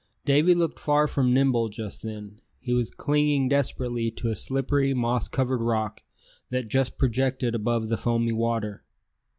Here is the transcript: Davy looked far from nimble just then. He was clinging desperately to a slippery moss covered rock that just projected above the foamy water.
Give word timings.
Davy 0.25 0.55
looked 0.55 0.79
far 0.79 1.05
from 1.07 1.31
nimble 1.31 1.69
just 1.69 2.01
then. 2.01 2.41
He 2.59 2.73
was 2.73 2.89
clinging 2.89 3.47
desperately 3.49 4.09
to 4.09 4.29
a 4.31 4.35
slippery 4.35 4.95
moss 4.95 5.27
covered 5.27 5.61
rock 5.61 6.01
that 6.49 6.67
just 6.69 6.97
projected 6.97 7.53
above 7.53 7.87
the 7.87 7.97
foamy 7.97 8.31
water. 8.33 8.83